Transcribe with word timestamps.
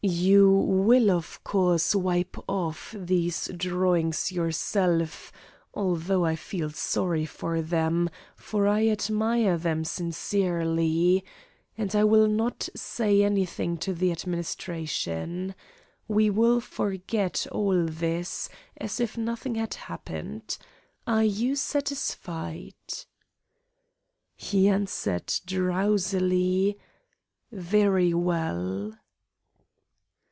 You 0.03 0.49
will 0.51 1.11
of 1.11 1.43
course 1.43 1.93
wipe 1.93 2.35
off 2.49 2.95
these 2.97 3.51
drawings 3.55 4.31
yourself 4.31 5.31
although 5.75 6.25
I 6.25 6.35
feel 6.35 6.71
sorry 6.71 7.27
for 7.27 7.61
them, 7.61 8.09
for 8.35 8.65
I 8.67 8.87
admire 8.87 9.59
them 9.59 9.83
sincerely 9.85 11.23
and 11.77 11.95
I 11.95 12.03
will 12.03 12.27
not 12.27 12.67
say 12.75 13.21
anything 13.21 13.77
to 13.77 13.93
the 13.93 14.11
administration. 14.11 15.53
We 16.07 16.31
will 16.31 16.61
forget 16.61 17.45
all 17.51 17.85
this, 17.85 18.49
as 18.77 18.99
if 18.99 19.19
nothing 19.19 19.53
had 19.53 19.75
happened. 19.75 20.57
Are 21.05 21.23
you 21.25 21.55
satisfied?" 21.55 22.73
He 24.35 24.67
answered 24.67 25.31
drowsily: 25.45 26.79
"Very 27.51 28.15
well." 28.15 28.95